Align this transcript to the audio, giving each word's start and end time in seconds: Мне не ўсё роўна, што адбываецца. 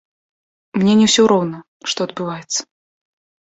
Мне 0.83 0.93
не 1.01 1.09
ўсё 1.09 1.25
роўна, 1.33 1.59
што 1.93 1.99
адбываецца. 2.11 2.61